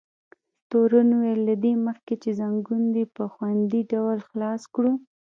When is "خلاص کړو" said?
4.29-4.93